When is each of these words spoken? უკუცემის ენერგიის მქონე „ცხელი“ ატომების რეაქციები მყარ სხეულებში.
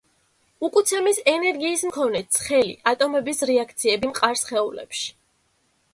უკუცემის 0.67 1.19
ენერგიის 1.33 1.83
მქონე 1.89 2.23
„ცხელი“ 2.37 2.73
ატომების 2.95 3.45
რეაქციები 3.53 4.13
მყარ 4.15 4.41
სხეულებში. 4.45 5.07